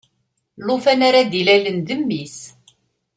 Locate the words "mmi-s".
1.99-2.37